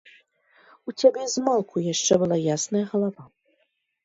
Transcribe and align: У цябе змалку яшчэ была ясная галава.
У 0.91 0.93
цябе 1.01 1.25
змалку 1.33 1.83
яшчэ 1.93 2.13
была 2.23 2.37
ясная 2.55 2.83
галава. 2.97 3.23